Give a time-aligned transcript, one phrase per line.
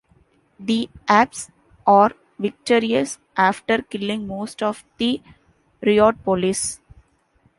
[0.59, 1.51] The apes
[1.85, 5.21] are victorious after killing most of the
[5.85, 6.79] riot police.